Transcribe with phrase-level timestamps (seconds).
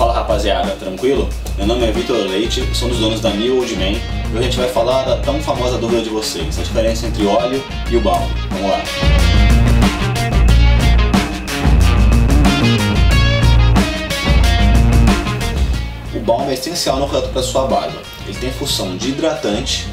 [0.00, 1.28] Fala rapaziada, tranquilo?
[1.58, 4.00] Meu nome é Vitor Leite, sou um dos donos da New Old Man e
[4.30, 7.62] hoje a gente vai falar da tão famosa dúvida de vocês, a diferença entre óleo
[7.90, 8.32] e o balme.
[8.48, 8.82] Vamos lá.
[16.14, 18.00] O balme é essencial no cuidado para sua barba.
[18.26, 19.86] Ele tem função de hidratante,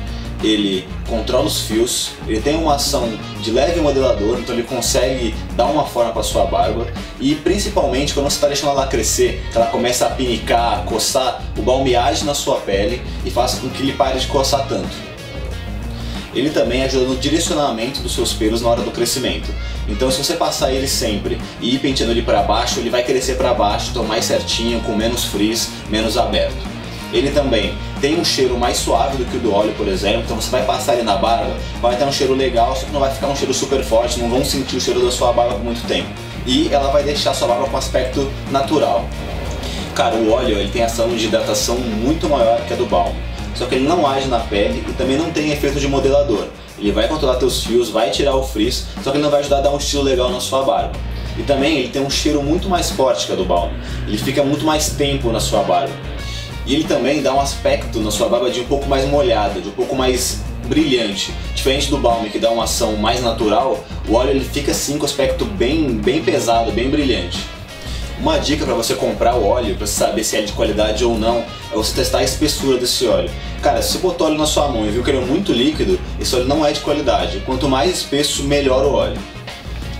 [0.43, 3.09] ele controla os fios, ele tem uma ação
[3.41, 6.87] de leve modelador, então ele consegue dar uma forma para sua barba
[7.19, 11.61] e principalmente quando você está deixando ela crescer, ela começa a pinicar, a coçar, o
[11.61, 15.07] balme age na sua pele e faz com que ele pare de coçar tanto.
[16.35, 19.51] Ele também ajuda no direcionamento dos seus pelos na hora do crescimento.
[19.87, 23.35] Então se você passar ele sempre e ir penteando ele para baixo, ele vai crescer
[23.35, 26.66] para baixo, então mais certinho, com menos frizz, menos aberto.
[27.13, 30.35] Ele também tem um cheiro mais suave do que o do óleo, por exemplo, então
[30.35, 33.11] você vai passar ele na barba, vai ter um cheiro legal, só que não vai
[33.11, 35.85] ficar um cheiro super forte, não vão sentir o cheiro da sua barba por muito
[35.87, 36.09] tempo.
[36.45, 39.05] E ela vai deixar a sua barba com aspecto natural.
[39.95, 43.15] Cara, o óleo ele tem ação de hidratação muito maior que a do balme,
[43.55, 46.47] só que ele não age na pele e também não tem efeito de modelador.
[46.77, 49.57] Ele vai controlar teus fios, vai tirar o frizz, só que ele não vai ajudar
[49.57, 50.91] a dar um estilo legal na sua barba.
[51.37, 53.73] E também ele tem um cheiro muito mais forte que a do balme.
[54.07, 55.93] Ele fica muito mais tempo na sua barba.
[56.67, 59.69] E ele também dá um aspecto na sua barba de um pouco mais molhada, de
[59.69, 61.33] um pouco mais brilhante.
[61.55, 65.05] Diferente do balme que dá uma ação mais natural, o óleo ele fica assim com
[65.05, 67.39] aspecto bem, bem pesado, bem brilhante.
[68.19, 71.37] Uma dica para você comprar o óleo, para saber se é de qualidade ou não,
[71.71, 73.29] é você testar a espessura desse óleo.
[73.61, 75.97] Cara, se você botou óleo na sua mão e viu que ele é muito líquido,
[76.19, 77.41] esse óleo não é de qualidade.
[77.45, 79.17] Quanto mais espesso, melhor o óleo.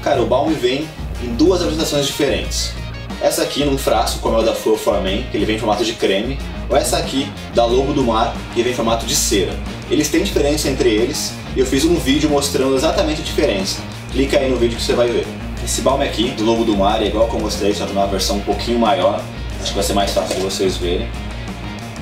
[0.03, 0.85] Cara, o balme vem
[1.23, 2.73] em duas apresentações diferentes.
[3.21, 5.83] Essa aqui num frasco, como é o da Full Forman, que ele vem em formato
[5.83, 6.37] de creme,
[6.69, 9.53] ou essa aqui da Lobo do Mar, que vem em formato de cera.
[9.89, 13.81] Eles têm diferença entre eles e eu fiz um vídeo mostrando exatamente a diferença.
[14.11, 15.25] Clica aí no vídeo que você vai ver.
[15.63, 18.05] Esse balme aqui, do Lobo do Mar, é igual como eu mostrei, só que numa
[18.05, 19.19] versão um pouquinho maior.
[19.59, 21.09] Acho que vai ser mais fácil de vocês verem.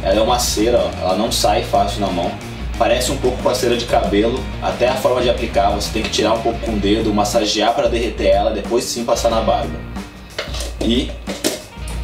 [0.04, 2.30] Ela é uma cera, ó, ela não sai fácil na mão.
[2.78, 6.04] Parece um pouco com a cera de cabelo, até a forma de aplicar, você tem
[6.04, 9.40] que tirar um pouco com o dedo, massagear para derreter ela, depois sim passar na
[9.40, 9.80] barba.
[10.88, 11.09] E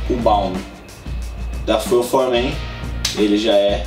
[0.09, 0.57] o balme
[1.67, 2.51] da Full Forman,
[3.15, 3.85] ele já é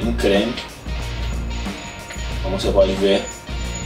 [0.00, 0.54] em creme,
[2.42, 3.22] como você pode ver,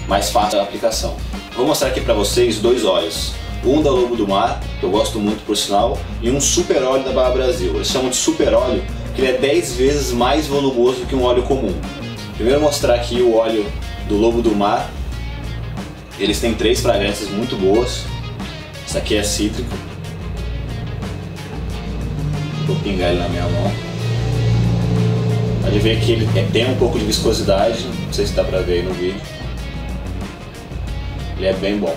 [0.06, 1.16] mais fácil a aplicação.
[1.56, 3.33] Vou mostrar aqui para vocês dois óleos,
[3.65, 7.03] um da Lobo do Mar, que eu gosto muito por sinal, e um super óleo
[7.03, 7.75] da Barra Brasil.
[7.75, 11.43] Eles chamam de super óleo porque ele é 10 vezes mais volumoso que um óleo
[11.43, 11.75] comum.
[12.37, 13.66] Primeiro mostrar aqui o óleo
[14.06, 14.89] do Lobo do Mar.
[16.21, 18.05] Eles têm três fragrâncias muito boas.
[18.91, 19.73] Essa aqui é cítrico,
[22.67, 23.73] Vou pingar ele na minha mão.
[25.62, 28.81] Pode ver que ele tem um pouco de viscosidade, não sei se dá pra ver
[28.81, 29.21] aí no vídeo.
[31.37, 31.97] Ele é bem bom.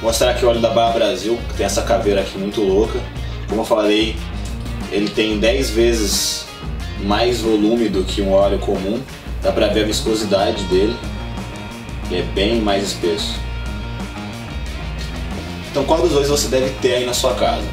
[0.00, 2.98] Vou mostrar aqui o óleo da Barra Brasil, que tem essa caveira aqui muito louca.
[3.48, 4.16] Como eu falei,
[4.90, 6.44] ele tem 10 vezes
[7.04, 9.00] mais volume do que um óleo comum.
[9.40, 10.96] Dá pra ver a viscosidade dele.
[12.10, 13.51] Ele é bem mais espesso.
[15.72, 17.64] Então qual dos dois você deve ter aí na sua casa?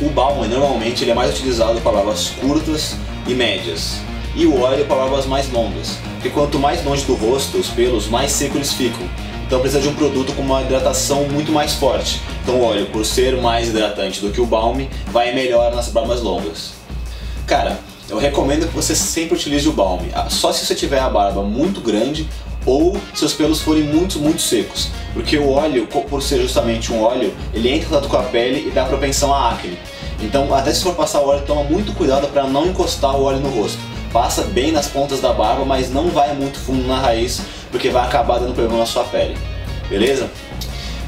[0.00, 2.94] O balm normalmente ele é mais utilizado para barbas curtas
[3.26, 3.96] e médias,
[4.36, 8.06] e o óleo para barbas mais longas, porque quanto mais longe do rosto os pelos,
[8.06, 9.08] mais secos eles ficam.
[9.44, 12.20] Então precisa de um produto com uma hidratação muito mais forte.
[12.44, 16.22] Então o óleo, por ser mais hidratante do que o balm, vai melhor nas barbas
[16.22, 16.74] longas.
[17.44, 21.10] Cara, eu recomendo que você sempre utilize o balm, ah, só se você tiver a
[21.10, 22.28] barba muito grande
[22.66, 24.88] ou seus pelos forem muito, muito secos.
[25.12, 28.68] Porque o óleo, por ser justamente um óleo, ele entra em contato com a pele
[28.68, 29.78] e dá propensão à acne.
[30.22, 33.40] Então, até se for passar o óleo, toma muito cuidado para não encostar o óleo
[33.40, 33.78] no rosto.
[34.12, 38.04] Passa bem nas pontas da barba, mas não vai muito fundo na raiz, porque vai
[38.04, 39.36] acabar dando problema na sua pele.
[39.88, 40.28] Beleza?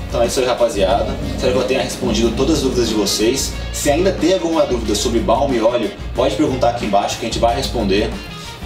[0.08, 1.14] Então é isso aí, rapaziada.
[1.34, 3.52] Espero que eu tenha respondido todas as dúvidas de vocês.
[3.72, 7.28] Se ainda tem alguma dúvida sobre balme e óleo, pode perguntar aqui embaixo que a
[7.28, 8.10] gente vai responder.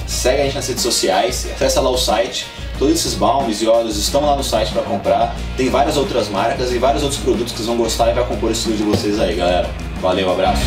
[0.07, 2.47] Segue a gente nas redes sociais, acessa lá o site
[2.79, 5.37] Todos esses balmes e óleos estão lá no site para comprar.
[5.57, 8.51] Tem várias outras marcas e vários outros produtos que vocês vão gostar e vai compor
[8.51, 9.71] esse estilo de vocês aí, galera.
[10.01, 10.63] Valeu, abraço.